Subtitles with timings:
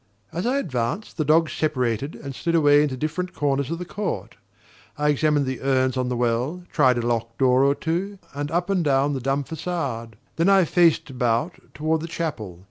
[0.33, 4.35] As I advanced, the dogs separated and slid away into different corners of the court.
[4.97, 8.71] I examined the urns on the well, tried a locked door or two, and up
[8.71, 12.59] and down the dumb facade; then I faced about toward the chapel.